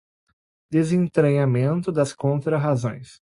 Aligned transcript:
desentranhamento 0.71 1.91
das 1.91 2.11
contrarrazões 2.11 3.21